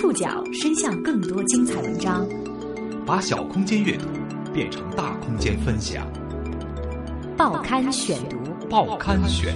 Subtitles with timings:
[0.00, 2.24] 触角伸向更多精彩文章，
[3.04, 4.04] 把小空间阅读
[4.54, 6.08] 变成大空间分享。
[7.36, 8.36] 报刊选读，
[8.70, 9.52] 报刊选，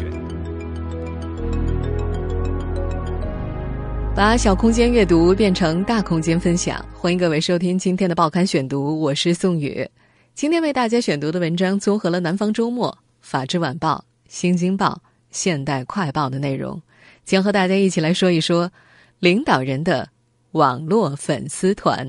[4.17, 6.85] 把小空间阅读变成大空间分享。
[6.93, 9.89] 欢迎各位收听今天的报刊选读，我是宋宇。
[10.35, 12.91] 今天为大家选读的文章综合了《南方周末》
[13.21, 13.95] 《法制晚报》
[14.27, 14.89] 《新京报》
[15.31, 16.83] 《现代快报》的内容，
[17.25, 18.73] 将和大家一起来说一说
[19.21, 20.09] 领导人的
[20.53, 22.07] 网络粉丝团。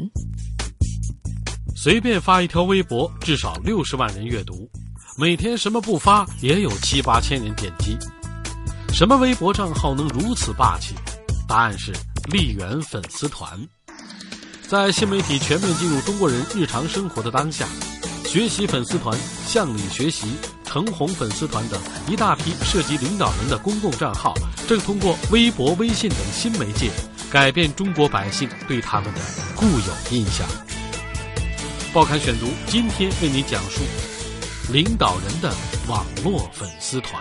[1.74, 4.68] 随便发一条微博，至少六十万人阅读；
[5.18, 7.98] 每天什么不发，也有七八千人点击。
[8.94, 10.94] 什么微博账号能如此霸气？
[11.48, 11.94] 答案是
[12.34, 13.50] 丽媛粉丝团。
[14.68, 17.66] 在新媒体全面进入中国人日常生活的当下。
[18.26, 20.26] 学习粉丝团、向你学习、
[20.66, 24.34] 橙红粉丝团等一大批涉及领导人的公共账号，
[24.68, 26.90] 正通过微博、微信等新媒介，
[27.34, 29.20] 改变中国百姓对他们的
[29.56, 30.48] 固有印象。
[31.92, 33.82] 报刊选读今天为你讲述
[34.72, 35.52] 领导人的
[35.90, 37.20] 网络粉丝团。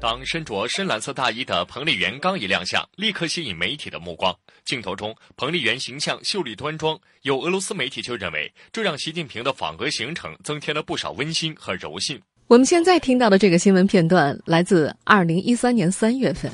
[0.00, 4.34] 当身着深蓝色大衣的彭丽媛刚一亮相，立刻吸引媒体的目光。
[4.64, 12.20] 镜头中，彭丽媛形象秀丽端庄，有俄罗斯媒体就认为，这让习近平的访俄行程增添了不少温馨和柔性。
[12.48, 16.50] 我们现在听到的这个新闻片段来自二零一三年三月份，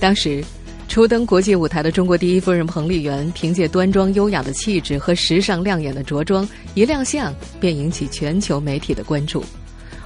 [0.00, 0.44] 当时
[0.88, 9.44] 初登国际舞台的中国第一夫人彭丽媛，凭借端庄优雅的气质和时尚亮眼的着装，一亮相便引起全球媒体的关注。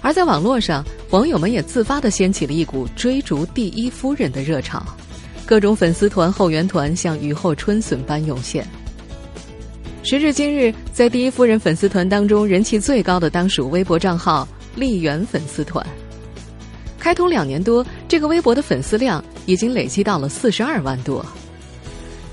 [0.01, 4.83] 而在网络上，网友们也自发地掀起了一股追逐第一夫人的热潮。
[5.45, 8.67] 各种粉丝团、后援团像雨后春笋般涌现。
[10.03, 15.85] 时至今日，在第一夫人粉丝团当中，人气最高的当属微博账号“丽媛粉丝团”。
[17.01, 21.25] 开通两年多，这个微博的粉丝量已经累积到了四十二万多。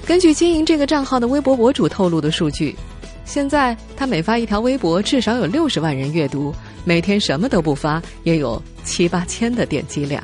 [0.05, 2.75] 根据经营这个账号的微博博主透露的数据，
[3.25, 6.53] 现在他每发一条微博，至少有六十万人阅读；
[6.86, 10.23] 每天什么都不发，也有七八千的点击量。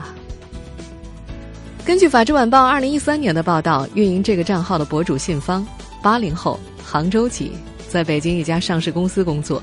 [1.85, 5.65] 根据《法制晚报》二零一三年的报道，运营这个账号的博主信芳，
[6.01, 7.51] 八零后，杭州籍，
[7.89, 9.61] 在北京一家上市公司工作。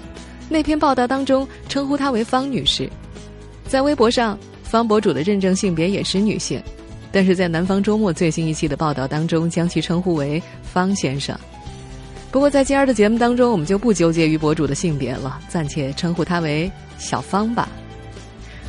[0.50, 2.90] 那篇报道当中称呼她为方女士，
[3.66, 4.38] 在微博上，
[4.70, 6.62] 方博主的认证性别也是女性，
[7.10, 11.36] 但是在《南方周末》最新一期的报道当中，将其称呼为方先生。
[12.30, 17.68] 不过在今儿的节目当中，我们就不纠结于博主的性别了，暂且称呼他为小芳吧。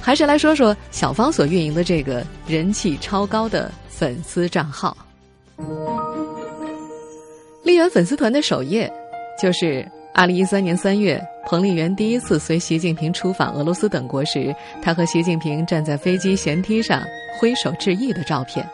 [0.02, 4.98] 还是来说说小芳所运营的这个人气超高的粉丝账号。
[7.64, 8.92] 丽媛粉丝团的首页，
[9.40, 17.04] 就是二零一三年三月彭丽媛第一次随习近平出访俄罗斯等国时，她和习近平站在飞机舷梯上
[17.40, 18.68] 挥手致意的照片。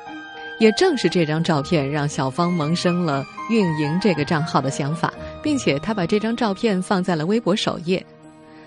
[0.60, 8.06] 也正是这张照片，让小芳萌生了运营这个账号的想法，并且她把这张照片放在了微博首页。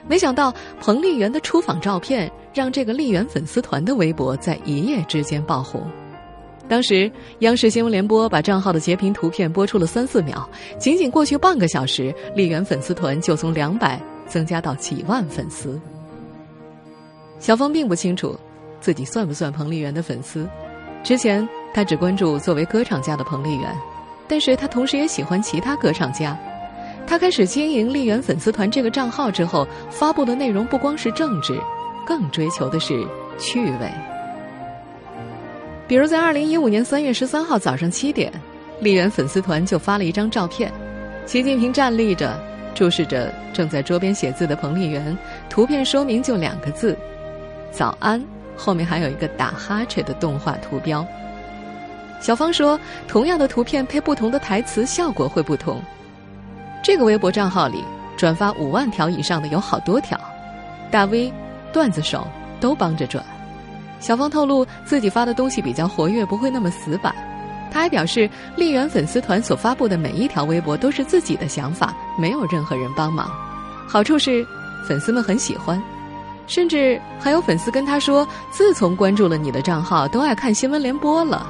[0.09, 5.85] 没想到彭丽媛的出访照片让这个丽媛粉丝团的微博在一夜之间爆红。
[6.71, 7.11] 当时
[7.41, 10.49] 央视新闻联播把账号的截屏图片播出了三四秒，
[10.79, 15.81] 仅仅过去半个小时，丽媛粉丝团就从两百增加到几万粉丝。
[17.41, 18.39] 小芳并不清楚
[18.81, 20.49] 自己算不算彭丽媛的粉丝，
[21.03, 23.77] 之前她只关注作为歌唱家的彭丽媛，
[24.29, 26.39] 但是她同时也喜欢其他歌唱家。
[27.05, 31.61] 他开始经营丽媛粉丝团这个账号之后，发布的内容不光是政治，
[32.07, 33.05] 更追求的是
[33.41, 33.91] 趣味。
[35.91, 38.33] 比如在二零一五年三月十三号早上七点，
[38.79, 40.73] 丽媛粉丝团就发了一张照片，
[41.27, 42.41] 习近平站立着，
[42.77, 45.19] 注视着正在桌边写字的彭丽媛。
[45.49, 46.97] 图片说明就两个字
[47.75, 48.25] ：“早安”，
[48.57, 51.05] 后面还有一个打哈欠的动画图标。
[52.21, 52.79] 小芳说
[53.09, 55.83] ：“同样的图片配不同的台词，效果会不同。”
[56.85, 57.83] 这个微博账号里
[58.17, 60.17] 转发五万条以上的有好多条，
[60.89, 61.33] 大 V、
[61.73, 62.25] 段子手
[62.61, 63.25] 都帮着转。
[64.01, 67.15] 小芳透露自己发的东西比较活跃，不会那么死板。
[67.71, 73.31] 她还表示，丽媛粉丝团所发布的每一条微博都是自己的想法，没有任何人帮忙。
[73.87, 74.45] 好处是
[74.89, 75.81] 粉丝们很喜欢，
[76.49, 81.47] 甚至还有粉丝跟她说，自从关注了你的账号，都爱看新闻联播了。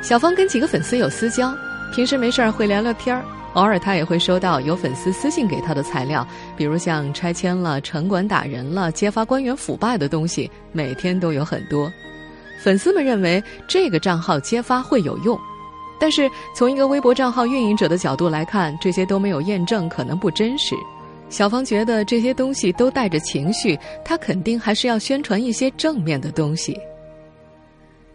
[0.00, 1.54] 小芳跟几个粉丝有私交，
[1.94, 3.22] 平时没事儿会聊聊天儿。
[3.54, 11.90] 偶尔，他也会收到有粉丝私信给他的材料，比如像拆迁了、城管打人了、揭发官员腐败的东西，每天都有很多。
[12.62, 15.38] 粉丝们认为这个账号揭发会有用，
[16.00, 20.74] 但是从一个微博账号运营者的角度来看，这些都没有验证，可能不真实。
[21.30, 26.78] 小芳觉得这些东西都带着情绪，他肯定还是要宣传一些正面的东西。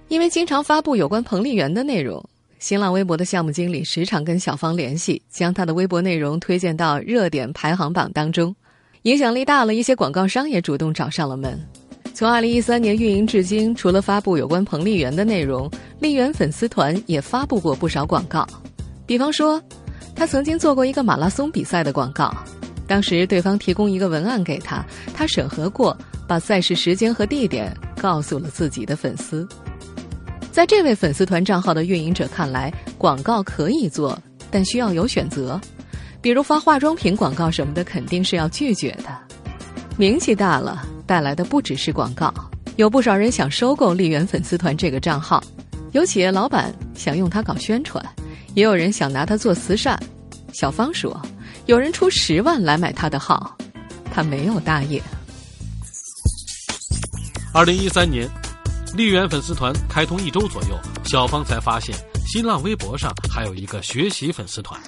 [0.09, 2.23] 因为经常发布有关彭丽媛的内容，
[2.59, 8.53] 新浪微博的项目经理时常跟小芳联系，将她的微博内容推荐到热点排行榜当中，
[9.03, 11.57] 影响力大了，一些广告商也主动找上了门。
[12.13, 15.71] 从二零一三年运营至今，除了发布有关彭丽媛的内容，
[16.01, 18.45] 丽媛粉丝团也发布过不少广告。
[19.05, 19.61] 比方说，
[20.13, 22.29] 他曾经做过一个马拉松比赛的广告，
[22.85, 25.97] 当时对方提供一个文案给他，他审核过，
[26.27, 29.47] 把赛事时间和地点告诉了自己的粉丝。
[30.51, 34.17] 在这位粉丝团账号的运营者看来，广告可以做，
[34.51, 35.59] 但需要有选择，
[36.21, 39.17] 比如发化妆品广告什么的，肯定是要拒绝的。
[39.97, 40.85] 名气大了。
[41.09, 42.31] 带来的不只是广告，
[42.75, 45.43] 有不少人想收购丽媛粉丝团这个账号，
[45.91, 48.05] 有企业老板想用它搞宣传，
[48.53, 49.99] 也有人想拿它做慈善。
[50.53, 51.19] 小芳说，
[51.65, 53.57] 有人出十万来买他的号，
[54.13, 55.01] 他没有大业。
[57.55, 58.29] 二零一三年，
[58.95, 61.95] 丽媛粉丝团开通一周左右，小芳才发现
[62.27, 64.79] 新浪微博上还有一个学习粉丝团，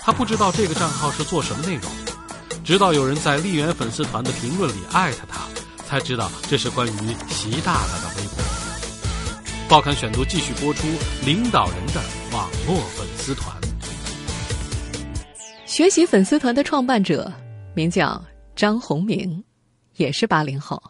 [0.00, 1.90] 她不知道这个账号是做什么内容。
[2.62, 5.40] 直到有人在丽媛粉丝团的评论里艾特她，
[5.86, 8.44] 才知道这是关于习大大的微博。
[9.68, 10.86] 报刊选读继续播出：
[11.24, 12.02] 领导人的
[12.32, 13.56] 网络粉丝团。
[15.64, 17.32] 学习粉丝团的创办者
[17.74, 18.22] 名叫
[18.54, 19.42] 张宏明，
[19.96, 20.80] 也是八零后。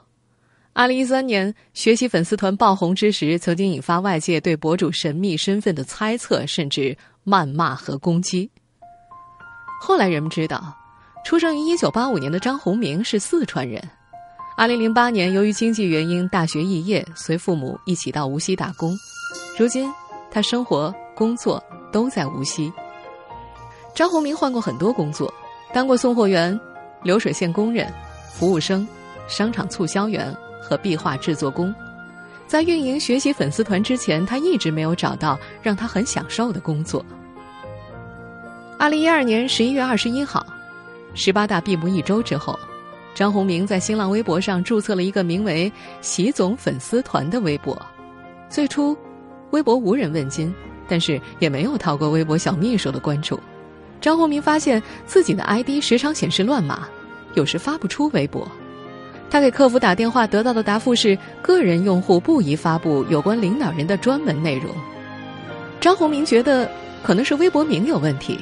[0.76, 6.94] 二零一三年，学习粉丝团爆红之时，曾经引发外界对博主神秘身份的猜测，甚至
[7.24, 8.50] 谩骂和攻击。
[9.80, 10.76] 后来人们知道。
[11.24, 13.82] 出生于一九八五年的张宏明是四川人。
[14.56, 18.94] 二零零八年，由于经济原因，大学肄业，随父母一起到无锡打工。
[19.58, 19.90] 如今，
[20.30, 22.70] 他生活、工作都在无锡。
[23.94, 25.32] 张宏明换过很多工作，
[25.72, 26.56] 当过送货员、
[27.02, 27.90] 流水线工人、
[28.30, 28.86] 服务生、
[29.26, 30.32] 商场促销员
[30.66, 31.72] 和壁画制作工。
[32.48, 37.04] 在运营学习粉丝团之前，他一直没有找到让他很享受的工作。
[38.78, 40.44] 二零一二年十一月二十一号。
[41.14, 42.58] 十八大闭幕一周之后，
[43.14, 45.72] 张宏明在新浪微博上注册了一个名为
[46.02, 47.80] “习总粉丝团”的微博。
[48.50, 48.94] 最初，
[49.50, 50.54] 微博无人问津，
[50.86, 53.40] 但是也没有逃过微博小秘书的关注。
[53.98, 56.86] 张宏明发现自己的 ID 时常显示乱码，
[57.34, 58.46] 有时发不出微博。
[59.28, 64.70] 他给客服打电话，得到的答复是：个人用户不宜发布有关领导人的专门内容。
[65.80, 66.70] 张宏明觉得
[67.02, 68.38] 可能是微博名有问题，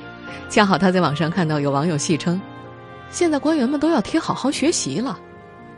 [0.48, 2.40] 恰好他在网上看到有网友戏称。
[3.10, 5.18] 现在官员们都要贴“好好学习”了，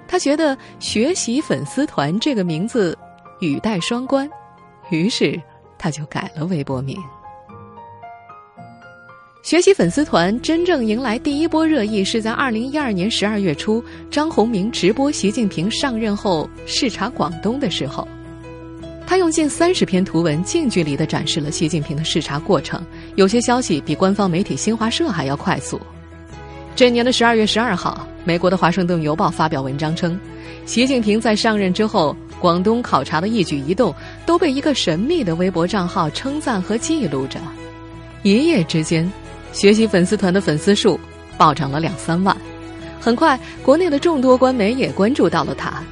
[0.09, 2.97] 他觉得“学习粉丝团”这个名字
[3.41, 4.29] 语带双关，
[4.91, 5.41] 于是
[5.79, 6.97] 他就改了微博名。
[9.47, 18.09] 学习粉丝团真正迎来第一波热议是在二零一二年十二月初，张宏明直播习近平上任后视察广东的时候，
[19.07, 22.85] 他用近三十篇图文近距离的展示了习近平的视察过程，
[23.15, 25.81] 有些消息比官方媒体新华社还要快速。
[26.75, 30.19] 这年的十二月十二号，美国的《华盛顿邮报》发表文章称，
[30.65, 33.95] 习近平在上任之后，广东考察的一举一动
[34.27, 37.39] 都被一个神秘的微博账号称赞和记录着。
[38.25, 39.09] 一夜之间，
[39.57, 41.01] 学习粉丝团的粉丝数
[41.39, 42.37] 暴涨了两三万。
[43.01, 45.83] 很快，国内的众多官媒也关注到了他。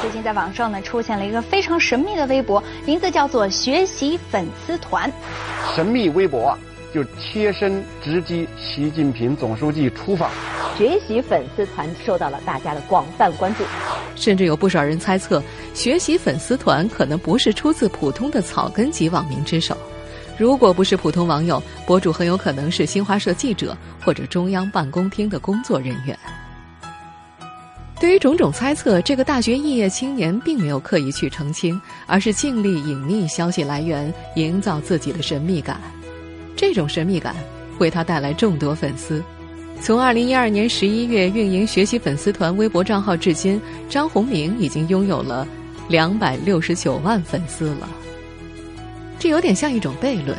[0.00, 5.12] 最近在网上呢，出现了一个非常神秘的微博，名字叫做“学习粉丝团”。
[5.74, 6.56] 神秘微博。
[6.94, 10.30] 就贴身直击习近平总书记出访，
[10.76, 13.64] 学习粉丝团受到了大家的广泛关注，
[14.14, 19.74] 甚至有不少人猜测，学习粉丝团可能不是出自普通的草根级网民之手。
[20.38, 26.18] 如果不是普通网友，博主很有可能是新华社记者或者中央办公厅的工作人员。
[28.00, 35.80] 对于种种猜测，这个大学肄业青年并没有刻意去澄清，而是尽力隐匿消息来源，营造自己的神秘感。
[36.56, 37.36] 这种神秘感
[37.78, 39.22] 为他带来众多粉丝。
[39.80, 45.46] 从二零一二年十一月运营学习粉丝团微博账号至今，张宏明已经拥有了
[45.88, 47.88] 两百六十九万粉丝了。
[49.22, 50.36] 这有点像一种悖论：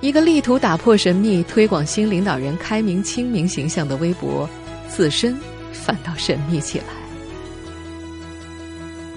[0.00, 4.48] 一个力图打破神秘、推广新领导人开明亲民形象的微博，
[4.88, 5.38] 自身
[5.74, 6.86] 反倒神秘起来。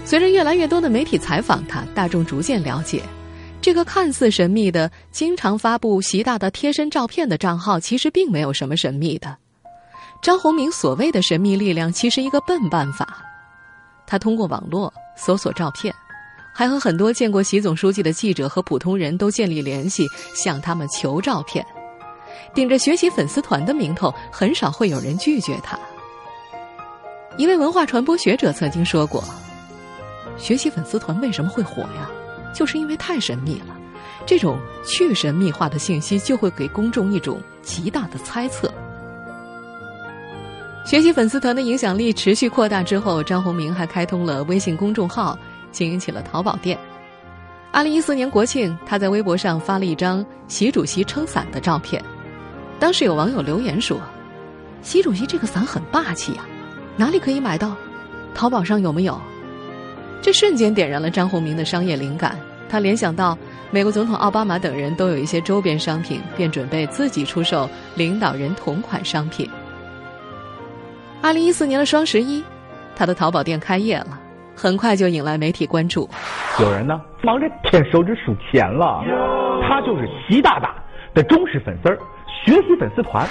[0.04, 3.02] 随着越来越多的媒体采访他，大众逐渐了解。
[3.62, 9.38] 这个看似神秘的、经常发布习大的贴身照片的账号，其实并没有什么神秘的。
[10.22, 13.24] 张宏明所谓的神秘力量，其实一个笨办法。
[14.06, 15.96] 他通过网络搜索照片，
[16.58, 21.66] 还和很多见过习总书记的记者和普通人都建立联系，向他们求照片。
[22.54, 25.78] 顶着学习粉丝团的名头，很少会有人拒绝他。
[27.36, 29.22] 一位文化传播学者曾经说过
[30.40, 32.10] ：“学习粉丝团为什么会火呀？
[32.54, 33.76] 就是因为太神秘了。
[34.26, 38.74] 这种去神秘化的信息，就会给公众一种极大的猜测。
[40.86, 45.38] 学习粉丝团的影响力持续扩大之后，张宏明还开通了微信公众号，
[45.76, 46.80] 经营起了淘宝店。
[47.74, 52.02] 二零一四年国庆，他在微博上发了一张习主席撑伞的照片。
[52.80, 54.00] 当时有网友留言说
[54.82, 56.46] ：“习主席这个伞很霸气呀，
[56.96, 57.76] 哪里可以买到？
[58.34, 59.20] 淘宝上有没有？”
[60.24, 62.40] 这瞬间点燃了张宏明的商业灵感。
[62.68, 63.38] 他联想到
[63.70, 69.50] 美国总统奥巴马等人都有一些周边商品，便准备自己出售领导人同款商品。
[71.22, 72.44] 二零一四年的双十一，
[72.96, 74.20] 他的淘宝店开业了，
[74.56, 76.10] 很快就引来媒体关注。
[76.60, 79.04] 有人呢忙着舔手指数钱了，
[79.68, 80.76] 他就是习大大
[81.14, 81.98] 的忠实粉丝儿，
[82.46, 83.28] 学习粉丝团。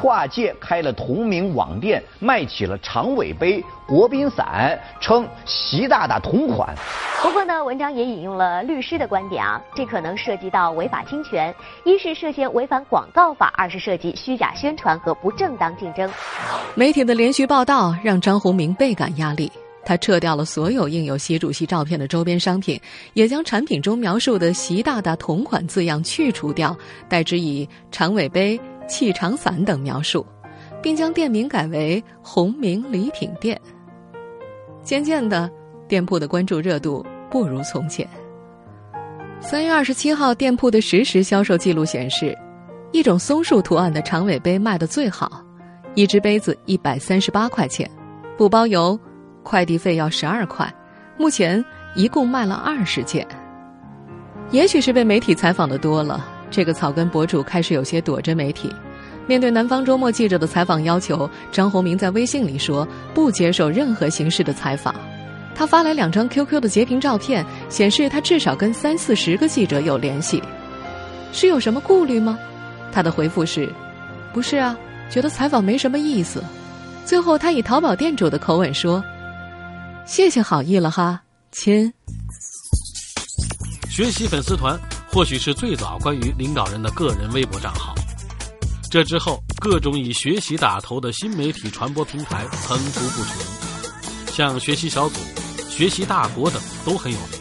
[0.00, 6.74] 跨界开了同名网店，卖起了长尾杯、国宾伞，称习大大同款。
[7.22, 16.10] 不过呢，文章也引用了律师的观点啊，这可能涉及到违法侵权，一是涉嫌违反广告法，二是涉及虚假宣传和不正当竞争。
[16.74, 19.50] 媒体的连续报道让张宏明倍感压力，
[19.84, 22.80] 他撤掉了所有印有习主席照片的周边商品，
[23.14, 26.76] 也将产品中描述的“习大大同款”字样去除掉，
[27.08, 30.26] 代之以长尾杯、气长伞等描述，
[30.82, 33.60] 并将店名改为“宏明礼品店”。
[34.82, 35.50] 渐渐的。
[35.88, 38.08] 店铺的关注热度不如从前。
[39.40, 42.32] 三月二十七号，店铺的实时销售记录显示，
[42.92, 45.44] 一种松树图案的长尾杯卖的最好，
[45.96, 47.90] 一只杯子一百三十八块钱，
[48.38, 48.96] 不包邮，
[49.50, 50.72] 快递费要十二块。
[51.18, 51.62] 目前
[51.96, 53.26] 一共卖了二十件。
[54.52, 58.72] 也许是被媒体采访的多了，这个草根博主开始有些躲着媒体。
[59.26, 64.94] 面对南方周末记者的采访要求，张宏明在微信里说不接受任何形式的采访。
[65.52, 70.40] 他发来两张 QQ 的截屏照片，显示他至少跟三四十个记者有联系，
[71.32, 72.38] 是有什么顾虑吗？
[72.92, 73.68] 他的回复是：
[74.32, 74.78] 不是啊，
[75.10, 76.40] 觉得采访没什么意思。
[77.04, 79.02] 最后，他以淘宝店主的口吻说
[80.06, 81.92] ：“谢谢好意了哈，亲。”
[83.90, 84.78] 学习粉丝团
[85.12, 87.94] 或许是最早关于领导人的个人微博账号，
[88.90, 95.16] 这之后各种以学习打头的新媒体传播平台层出不穷，像学习小组。
[95.68, 97.40] 学习大国等都很有名，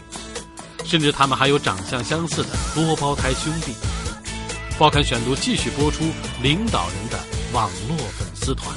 [0.85, 3.73] 甚至他们还有长相相似的多胞胎兄弟。
[4.77, 6.05] 报刊选读继续播出
[6.41, 7.19] 领导人的
[7.51, 8.73] 网络粉丝团。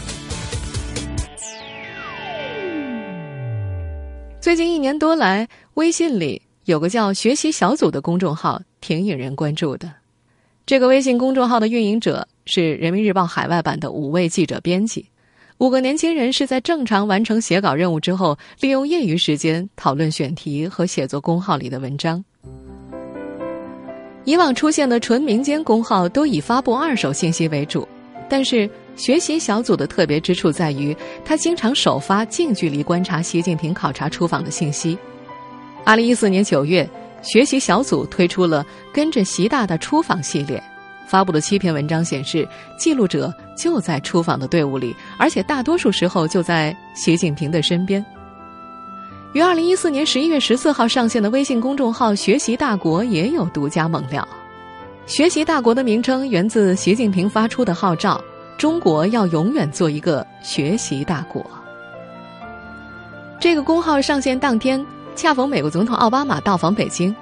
[4.43, 9.89] 最近一年多来，微信里有个叫“学习小组”的公众号，挺引人关注的。
[10.67, 15.07] 这个微信公众号的运营者是人民日报海外版的五位记者编辑。
[15.59, 22.23] 五个年轻人是在正常完成写稿任务之后，利用业余时间讨论选题和写作公号里的文章。
[24.25, 27.87] 以往出现的纯民间公号都以发布二手信息为主，
[28.29, 34.97] 但是学习小组的特别之处在于，他经常首发近距离观察习近平考察出访的信息。
[35.85, 36.89] 二零一四年九月，
[37.23, 40.63] 学习小组推出了“跟着习大大出访”系列。
[41.09, 42.47] 发布的七篇文章显示，
[42.79, 48.05] 记录者就在出访的队伍里，而且大多数时候就在习近平的身边。
[49.33, 54.27] 于二零一四年十一月十四号上线的微信公众号“学习大国”也有独家猛料。
[55.05, 58.23] “学习大国”的名称源自习近平发出的号召
[58.63, 61.45] ：“中国要永远做一个学习大国。”
[63.41, 67.13] 这个公号上线当天，恰逢美国总统奥巴马到访北京，“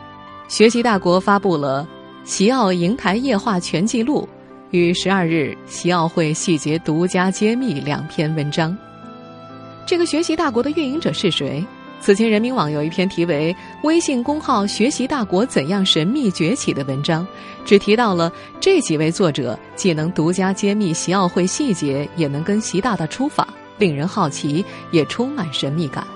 [0.49, 1.89] 学习大国”发布了。
[2.25, 4.29] 习奥瀛台夜话全记录
[4.71, 8.77] 与十二日习奥会细节独家揭秘两篇文章。
[9.87, 11.65] 这个学习大国的运营者是谁？
[12.01, 17.27] 此前人民网有一篇题为《微信公号学习大国怎样神秘崛起》的文章，
[17.65, 26.07] 只提到了这几位作者既能独家揭秘习奥会细节，也能跟习大大出访，令人好奇，也充满神秘感。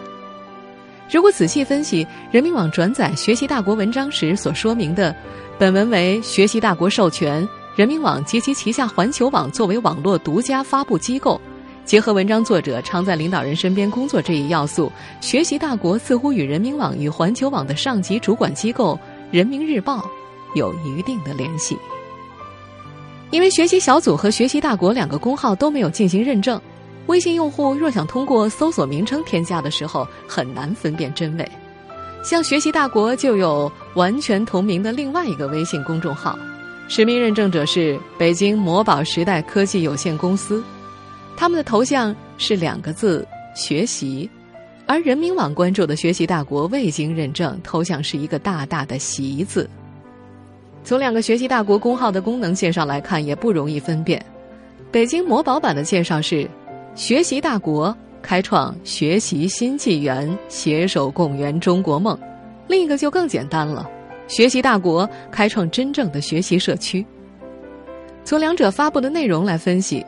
[1.11, 5.14] 如果仔细分析人民网转载学习大国文章时所说明的。
[5.57, 11.41] 本文为学习大国授权，人民网及其旗下环球网作为网络独家发布机构，
[11.85, 18.99] 结合文章作者常在领导人身边工作这一要素，学习大国似乎与人民网与环球网的上级主管机构
[19.31, 20.03] 人民日报
[20.55, 21.76] 有一定的联系。
[23.31, 26.59] 因为学习小组和学习大国两个公号都没有进行认证，
[27.07, 31.47] 微信用户若想通过搜索名称添加的时候，很难分辨真伪。
[32.25, 36.38] 像学习大国就有完全同名的另外一个微信公众号，
[36.88, 40.64] 实名认证者是北京魔宝时代科技有限公司，
[41.37, 44.29] 他们的头像是两个字“学习”，
[44.87, 49.69] 而人民网关注的学习大国未经认证，头像是一个大大的“习”字。
[50.85, 54.25] 从两个学习大国公号的功能介绍来看，也不容易分辨。
[54.93, 56.49] 北京魔宝版的介绍是：
[56.95, 62.17] 学习大国开创学习新纪元，携手共圆中国梦；
[62.69, 63.91] 另一个就更简单了，
[64.29, 67.05] 学习大国开创真正的学习社区。
[68.25, 70.05] 从两者发布的内容来分析。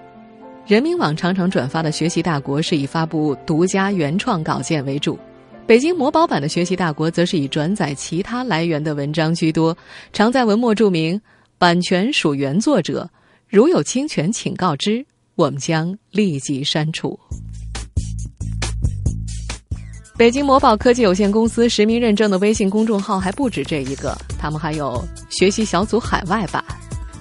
[0.66, 5.16] 人民网常常转发的“学习大国”是以发布独家原创稿件为主，
[5.64, 9.76] 北京魔宝版的“学习大国”则是以转载其他来源的文章居多，
[10.12, 11.20] 常在文末注明
[11.56, 13.08] “版权属原作者，
[13.49, 15.06] 如有侵权，请告知，
[15.37, 17.16] 我们将立即删除。”
[20.18, 26.64] 北京魔宝科技有限公司实名认证的微信公众号还不止这一个，他们还有“学习小组海外版”。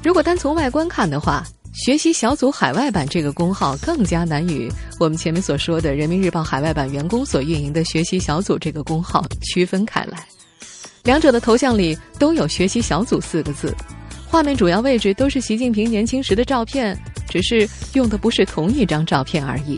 [0.04, 1.44] 如果单从外观看的话，
[1.76, 10.26] 学习小组海外版这个公号更加难与我们前面所说的人民日报海外版员工所运营的学习小组这个公号区分开来。
[11.04, 13.76] 两者的头像里都有“学习小组”四个字，
[14.26, 16.98] 画面主要位置都是习近平年轻时的照片，
[17.30, 19.78] 只是用的不是同一张照片而已。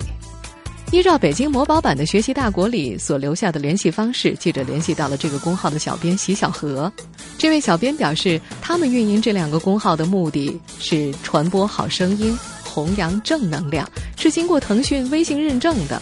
[0.89, 6.91] 依照北京魔宝版的学习大国里所留下的联系方式，记者联系到了这个公号的小编席小河。
[7.37, 16.01] 这位小编表示，他们运营这两个公号的目的是传播好声音、弘扬正能量，是经过腾讯微信认证的。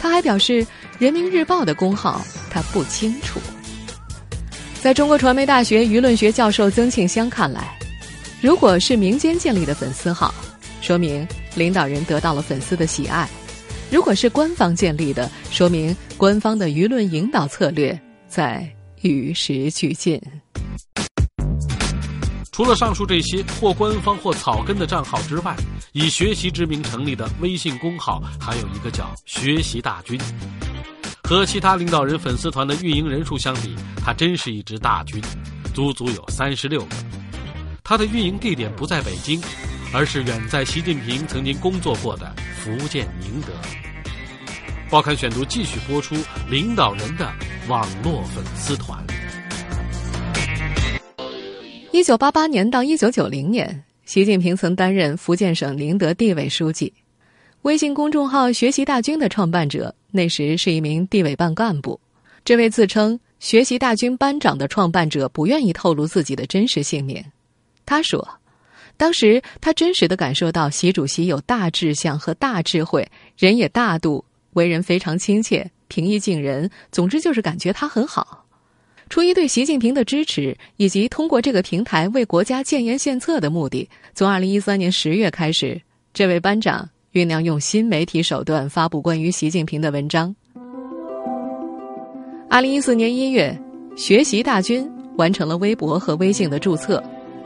[0.00, 0.66] 他还表示，
[0.98, 3.38] 人民日报的公号他不清楚。
[4.80, 7.78] 在中国传媒大学舆论学教授曾庆香看来，
[8.40, 10.34] 如果是民间建立的粉丝号，
[10.80, 13.28] 说明领导人得到了粉丝的喜爱。
[13.90, 18.68] 如果是官方建立的，说明官方的舆论引导策略在
[19.02, 20.20] 与时俱进。
[22.50, 25.56] 除了上述这些或官方或草根的账号之外，
[25.92, 30.20] 以学习之名成立的微信公号还有一个叫“学习大军”。
[31.22, 33.74] 和其他领导人粉丝团的运营人数相比，
[34.04, 35.20] 它真是一支大军，
[35.72, 36.96] 足足有三十六个。
[37.82, 39.40] 它的运营地点不在北京。
[39.96, 43.52] 而是远在习近平曾经工作过的福建宁德。
[44.90, 46.16] 报刊选读继续播出
[46.50, 47.32] 领导人的
[47.68, 48.98] 网络粉丝团。
[51.92, 56.92] 一九八八年到一九九零年，习近平曾担任福建省宁德地委书记。
[57.62, 62.00] 微信公众号“学习大军”的创办者那时是一名地委办干部。
[62.44, 67.24] 这位自称“学习大军班长”的创办者不愿意透露自己的真实姓名。
[67.86, 68.28] 他说。
[68.96, 76.70] 当时他真实的感受到，习主席有大志向和大智慧，人也大度，为人非常亲切，平易近人。
[76.92, 78.44] 总之就是感觉他很好。
[79.10, 85.80] 出于对习近平的支持，以及通过这个平台为国家建言献策的目的，从二零一三年十月开始，
[86.14, 90.34] 这位班长酝酿用新媒体手段发布关于习近平的文章。
[92.48, 93.56] 二零一四年一月，
[93.96, 97.02] 学习大军完成了微博和微信的注册。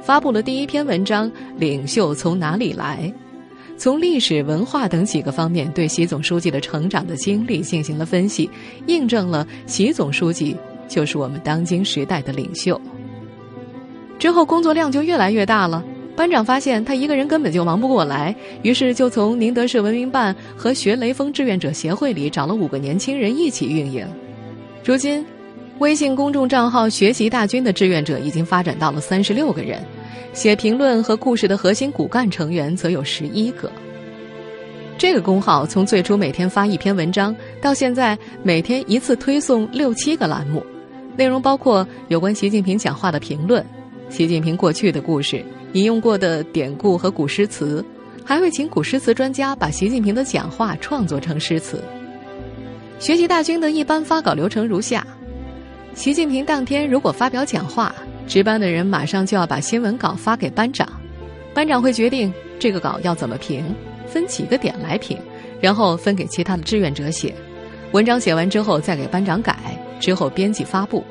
[0.08, 3.12] 发布了第一篇文章《领袖从哪里来》，
[3.76, 8.48] 从历史文化等几个方面对习总书记的成长的经历进行了分析，
[8.86, 10.56] 印证了习总书记
[10.88, 12.80] 就是我们当今时代的领袖。
[14.18, 15.84] 之后工作量就越来越大了，
[16.16, 24.08] 班长发现他一个人根本就忙不过来，于是就从宁德市文明办和学雷锋志愿者协会里找了五个年轻人一起运营。
[24.82, 25.22] 如今。
[25.80, 29.80] 微信公众账号“学习大军”的志愿者已经发展到了三十六个人，
[30.32, 33.70] 写评论和故事的核心骨干成员则有十一个。
[34.96, 40.64] 这个公号从最初每天发一篇文章，到现在每天一次推送六七个栏目，
[41.16, 43.64] 内容包括有关习近平讲话的评论、
[44.08, 45.44] 习近平过去的故事、
[45.74, 47.84] 引用过的典故和古诗词，
[48.24, 51.80] 还会请古诗词专家把习近平的讲话创作成诗词。
[52.98, 55.06] 学习大军的一般发稿流程如下。
[55.98, 57.92] 习近平当天如果发表讲话，
[58.24, 60.88] 值班的人马上就要把新闻稿发给班长，
[61.52, 63.74] 班长会决定这个稿要怎么评，
[64.06, 65.18] 分几个点来评，
[65.60, 67.34] 然后分给其他的志愿者写。
[67.90, 69.56] 文章写完之后再给班长改，
[69.98, 71.02] 之后编辑发布。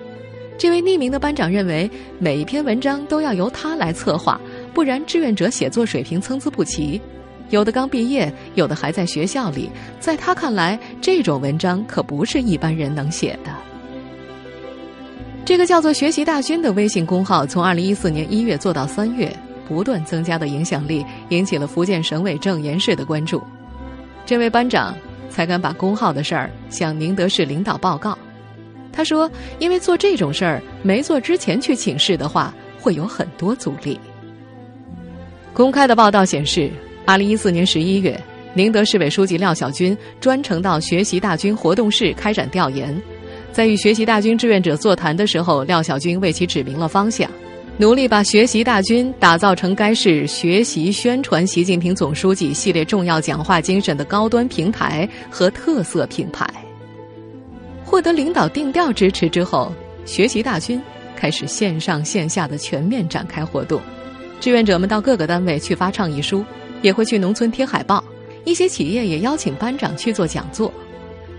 [0.58, 4.40] 这位匿名的班长认为，每一篇文章都要由他来策划，
[4.74, 7.02] 不然志愿者写作水平参差不齐，
[7.50, 9.70] 有的刚毕业，有的还在学校里。
[10.00, 13.52] 在他看来，这种文章可不是一般人能写的。
[15.48, 19.34] 这个叫做“学习大军”的微信公号，从二零一四年一月做到三月，
[19.66, 23.42] 不断增加的影响力，引起了福建省委政研室的关注。
[24.26, 24.94] 这位班长
[25.30, 28.18] 才敢把公号的事儿向宁德市领导报告。
[28.92, 33.98] 他说：“因为做这种事儿，没做之前去请示的话，会有很多阻力。”
[35.56, 36.70] 公开的报道显示，
[37.06, 38.22] 二零一四年十一月，
[38.54, 43.02] 宁德市委书记廖小军专程到学习大军活动室开展调研。
[43.58, 47.28] 在与学习大军志愿者座谈的时候，廖小军为其指明了方向，
[47.78, 56.48] 努力把学习大军打造成该市学习宣传习近平总书记系列重要讲话精神的高端平台和特色品牌。
[57.84, 59.74] 获得领导定调支持之后，
[60.06, 60.80] 学习大军
[61.16, 63.82] 开始线上线下的全面展开活动。
[64.40, 66.46] 志愿者们到各个单位去发倡议书，
[66.84, 68.04] 也会去农村贴海报。
[68.46, 70.72] 一些企业也邀请班长去做讲座。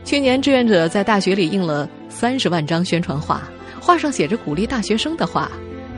[0.04, 3.42] 去年，志愿者在大学里印了三十万张宣传画，
[3.80, 5.50] 画上写着鼓励大学生的话：“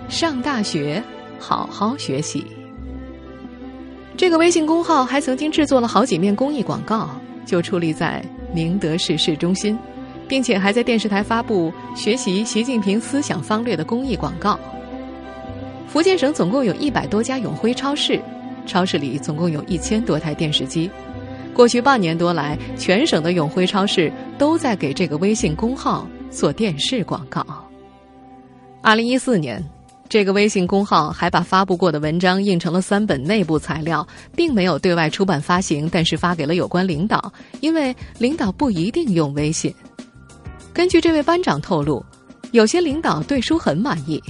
[0.08, 1.02] 上大学，
[1.38, 2.44] 好好学习。”
[4.16, 7.08] 这个微信公号还曾经制作了好几面公益广告，
[7.46, 9.78] 就矗立在宁德市市中心，
[10.28, 14.60] 并且还在电视台发布学习习近平思想方略的公益广告。
[15.88, 18.20] 福建省总共有一百多家永辉超市，
[18.66, 20.90] 超市里总共有一千多台电视机。
[21.54, 27.44] 过去半年多来，全省的永辉超市都在给这个微信公号做电视广告。
[28.82, 29.62] 二零一四年，
[30.08, 39.74] 这个微信公号还把发布过的文章印成了三本内部材料，并没有对外出版发行，但是发给了有关领导，因为领导不一定用微信。
[40.72, 42.02] 根据这位班长透露，
[42.52, 44.22] 有些领导对书很满意，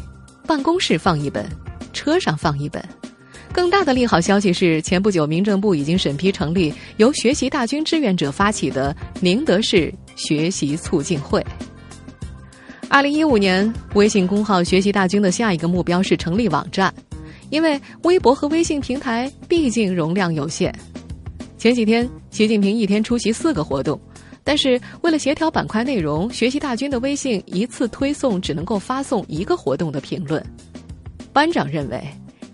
[0.47, 1.47] 办公室放一本，
[1.93, 2.83] 车上放一本。
[3.53, 11.45] 更大的利好消息是，前不久民政部已经审批成立由学习大军志愿者发起的宁德市学习促进会。
[12.89, 16.93] 二零一五年，微信公号“学习大军”的下一个目标是成立网站，
[17.51, 20.73] 因为微博和微信平台毕竟容量有限。
[21.59, 24.01] 前几天，习近平一天出席四个活动，
[24.45, 30.45] 但是为了协调板块内容，学习大军的微信一次推送只能够发送一个活动的评论。
[31.33, 32.01] 班长认为。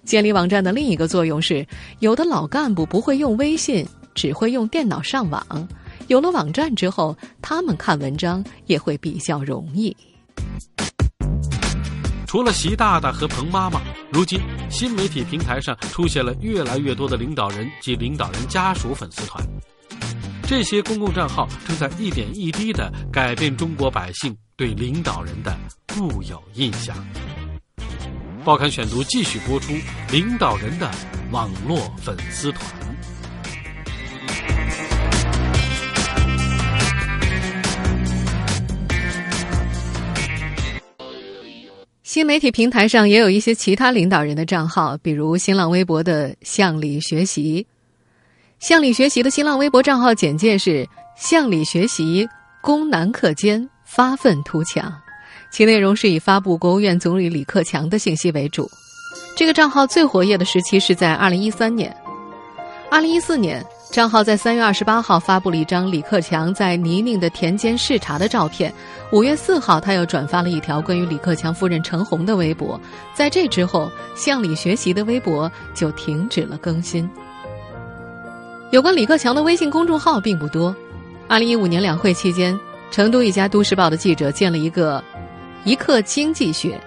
[0.07, 1.67] 建立网站的另一个作用是，
[1.99, 5.45] 有的老干部不会用微信，只会用电脑上网。
[6.07, 9.95] 有了网站之后，他们看文章也会比较容易。
[12.25, 13.81] 除了习大大和彭妈妈，
[14.13, 14.41] 如今
[14.71, 19.45] 新媒体平台上出现了越来越多的领导人及领导人家属粉丝团。
[20.49, 25.57] 这些公共账号正在一点一滴的改变中国百姓对领导人的
[25.93, 26.97] 固有印象。
[28.47, 29.73] 报刊选读继续播出：
[30.13, 30.89] 领导人的
[31.33, 32.65] 网络粉丝团。
[42.05, 47.67] 新媒体平台上也有一些其他领导人的账号，比如新浪微博的“向里学习”。
[48.61, 52.29] 向里学习的新浪微博账号简介是：“向里学习，
[52.63, 54.97] 攻难克坚，发愤图强。”
[55.57, 58.71] 其内容是以发布国务院总理李克强的信息为主。
[59.35, 61.97] 这个账号最活跃的时期是在二零一三年。
[62.91, 68.71] 二零一四年，账号在三月二十八号发布了一张李克强在泥泞的田间视察的照片。
[69.13, 72.79] 五月四号，他又转发了一条关于李克强夫人陈红的微博。
[73.15, 77.09] 在这之后，向李学习的微博就停止了更新。
[78.73, 80.77] 有关李克强的微信公众号并不多。
[81.27, 82.55] 二零一五年两会期间，
[82.91, 85.03] 成都一家都市报的记者建了一个。
[85.67, 86.81] 一刻经济学，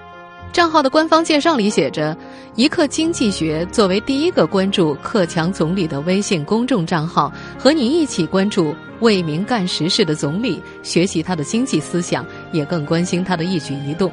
[0.53, 2.15] 账号的官方介绍里写着
[2.55, 14.09] ：“一刻经济学作为第一个关注克强总理的微信公众账号，和你一起关注为民干实事的总理，学习他的经济思想，也更关心他的一举一动。”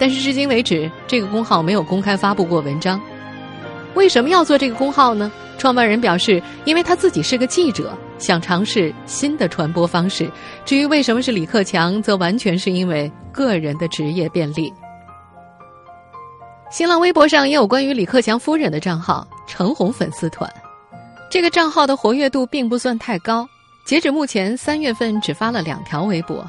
[0.00, 2.98] 但是至今为止，这个公号没有公开发布过文章。
[3.92, 5.30] 为什么要做这个公号呢？
[5.58, 7.92] 创办人表示，因为他自己是个记者。
[8.20, 10.30] 想尝试新的传播方式。
[10.64, 14.72] 至于为什么是李克强，则完全是因为个人的职业便利。
[16.70, 20.48] 新浪微博上也有关于李克强夫人的账号“陈红粉丝团”，
[21.28, 23.44] 这个账号的活跃度并不算太高。
[23.84, 26.46] 截止目前，三月份只发了两条微博，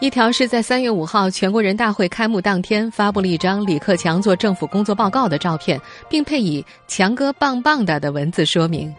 [0.00, 8.92] 一条是在三月五号全国人大会开幕当天发布了一张李克强做政府工作报告的照片，并配以“强哥棒棒哒”的文字说明。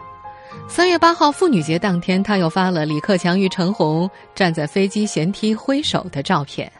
[0.66, 6.70] 三月八号妇女节当天，他又发了李克强与陈红站在飞机舷梯挥手的照片。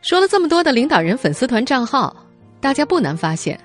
[0.00, 2.16] 说了这么多的领导人粉丝团账号，
[2.58, 3.60] 大家不难发现，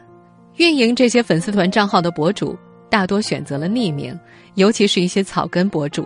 [0.57, 2.57] 运营这些粉丝团账号的博主
[2.89, 4.19] 大多选择了匿名，
[4.55, 6.05] 尤其是一些草根博主。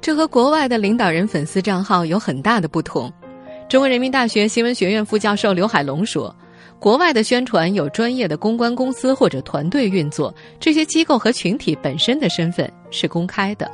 [0.00, 3.10] 这和国外的领导人粉丝账号有很大的不同。
[3.68, 6.34] 中国人民大学新闻学院副教授刘海龙说。
[6.80, 13.70] 国外的宣传有专业的公关公司或者团队运作，这些机构和群体本身的身份是公开的。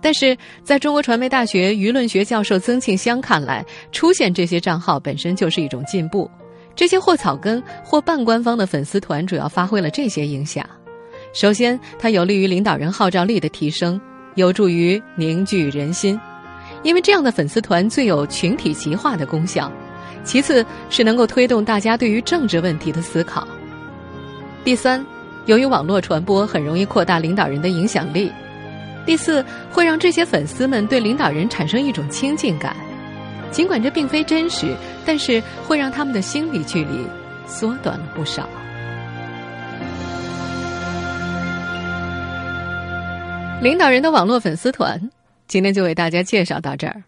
[0.00, 6.30] 但是，在中国传媒大学舆论学教授曾庆香看来，出现这些账号本身就是一种进步。
[6.76, 10.64] 这些或草根或半官方的粉丝团主要发挥了这些影响：
[11.34, 14.00] 首先，它有利于领导人号召力的提升，
[14.36, 16.18] 有助于凝聚人心，
[16.84, 19.70] 因为这样的粉丝团最有群体极化的功效。
[20.24, 23.46] 其次是能够推动大家对于政治问题的思考。
[24.64, 25.04] 第三，
[25.46, 28.30] 由于网络传播很容易扩大领导人的影响力。
[29.06, 32.76] 第四，会让这些粉丝们对领导人产生一种亲近感，
[33.50, 37.06] 尽管这并非真实，但是会让他们的心理距离
[37.46, 38.48] 缩短了不少。
[43.62, 45.00] 领导人的网络粉丝团，
[45.48, 47.02] 今天就为大家介绍到这儿。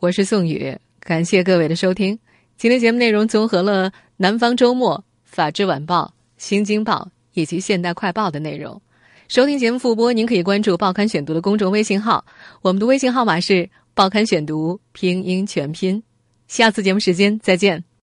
[0.00, 2.18] 我是宋宇，感谢各位的收听。
[2.58, 6.04] 今天节目内容综合了《南方周末》《法制晚报》
[6.38, 8.80] 《新京报》以及《现代快报》的内容。
[9.28, 12.24] 收听节目复播，您可以关注《报刊选读》的公众微信号，
[12.62, 16.02] 我们的微信号码是“报刊选读”拼音全拼。
[16.48, 17.85] 下次节目时间再见。